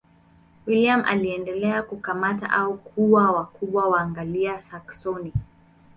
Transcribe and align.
William 0.67 1.01
aliendelea 1.05 1.83
kukamata 1.83 2.49
au 2.49 2.77
kuua 2.77 3.31
wakubwa 3.31 3.83
wa 3.83 3.89
Waanglia-Saksoni. 3.89 5.33